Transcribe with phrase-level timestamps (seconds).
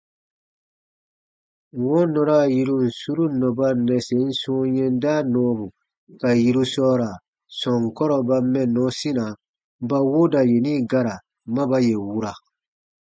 [1.81, 5.65] Wɔ̃ɔ nɔra yirun suru nɔba nnɛsen sɔ̃ɔ yɛnda nɔɔbu
[6.19, 7.09] ka yiru sɔɔra
[7.59, 9.25] sɔnkɔrɔ ba mɛnnɔ sina
[9.89, 11.15] ba wooda yeni gara
[11.53, 12.33] ma ba yè wura.